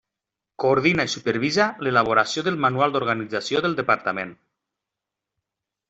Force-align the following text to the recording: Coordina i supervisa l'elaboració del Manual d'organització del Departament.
Coordina 0.61 1.05
i 1.09 1.11
supervisa 1.15 1.67
l'elaboració 1.87 2.45
del 2.49 2.59
Manual 2.65 2.97
d'organització 2.99 3.65
del 3.67 3.79
Departament. 3.85 4.37